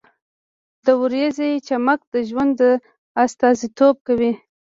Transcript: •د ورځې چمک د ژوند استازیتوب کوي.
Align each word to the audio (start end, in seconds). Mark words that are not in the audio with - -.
•د 0.85 0.87
ورځې 1.01 1.51
چمک 1.67 1.99
د 2.13 2.15
ژوند 2.29 2.59
استازیتوب 3.23 3.95
کوي. 4.07 4.31